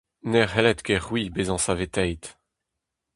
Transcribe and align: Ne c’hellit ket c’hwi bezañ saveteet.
Ne 0.31 0.41
c’hellit 0.51 0.81
ket 0.85 1.01
c’hwi 1.03 1.23
bezañ 1.35 1.59
saveteet. 1.65 2.23